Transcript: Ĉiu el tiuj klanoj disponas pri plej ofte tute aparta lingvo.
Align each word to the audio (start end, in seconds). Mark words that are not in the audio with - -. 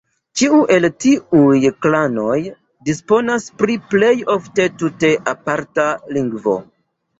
Ĉiu 0.39 0.55
el 0.75 0.85
tiuj 1.03 1.59
klanoj 1.87 2.39
disponas 2.89 3.47
pri 3.61 3.77
plej 3.93 4.11
ofte 4.39 4.69
tute 4.83 5.15
aparta 5.37 5.89
lingvo. 6.19 6.61